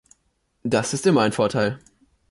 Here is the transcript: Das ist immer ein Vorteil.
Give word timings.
Das 0.63 0.95
ist 0.95 1.05
immer 1.05 1.21
ein 1.21 1.31
Vorteil. 1.31 1.77